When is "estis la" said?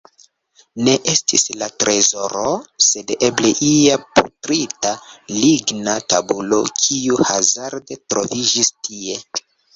1.11-1.67